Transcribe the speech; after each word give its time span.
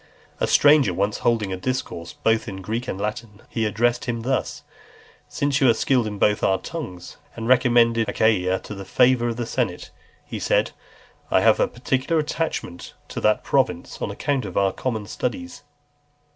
A 0.39 0.47
stranger 0.47 0.95
once 0.95 1.19
holding 1.19 1.53
a 1.53 1.57
discourse 1.57 2.11
both 2.13 2.47
in 2.47 2.63
Greek 2.63 2.87
and 2.87 2.99
Latin, 2.99 3.41
he 3.49 3.65
addressed 3.67 4.05
him 4.05 4.21
thus; 4.23 4.63
"Since 5.29 5.61
you 5.61 5.69
are 5.69 5.75
skilled 5.75 6.07
in 6.07 6.17
both 6.17 6.43
our 6.43 6.57
tongues." 6.57 7.17
And 7.35 7.47
recommending 7.47 8.05
Achaia 8.07 8.57
to 8.61 8.73
the 8.73 8.83
favour 8.83 9.27
of 9.27 9.37
the 9.37 9.45
senate, 9.45 9.91
he 10.25 10.39
said, 10.39 10.71
"I 11.29 11.41
have 11.41 11.59
a 11.59 11.67
particular 11.67 12.19
attachment 12.19 12.95
to 13.09 13.21
that 13.21 13.43
province, 13.43 14.01
on 14.01 14.09
account 14.09 14.43
of 14.43 14.57
our 14.57 14.73
common 14.73 15.05
studies." 15.05 15.61